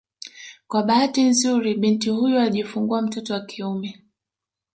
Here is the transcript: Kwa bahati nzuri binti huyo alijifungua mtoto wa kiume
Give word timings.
Kwa 0.69 0.83
bahati 0.87 1.23
nzuri 1.23 1.75
binti 1.75 2.09
huyo 2.09 2.41
alijifungua 2.41 3.01
mtoto 3.01 3.33
wa 3.33 3.39
kiume 3.41 4.03